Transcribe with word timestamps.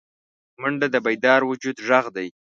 منډه 0.61 0.87
د 0.91 0.95
بیدار 1.05 1.41
وجود 1.49 1.77
غږ 1.87 2.05
دی 2.15 2.27